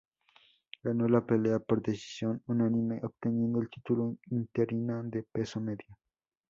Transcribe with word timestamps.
Ganó 0.81 1.07
la 1.07 1.23
pelea 1.23 1.59
por 1.59 1.83
decisión 1.83 2.41
unánime 2.47 3.01
obteniendo 3.03 3.61
el 3.61 3.69
título 3.69 4.17
interino 4.31 5.03
de 5.03 5.21
peso 5.21 5.59
medio. 5.61 5.95